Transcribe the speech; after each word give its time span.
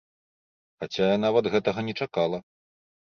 Хаця 0.83 1.09
я 1.15 1.19
нават 1.25 1.51
гэтага 1.57 1.79
не 1.91 1.99
чакала. 2.01 2.37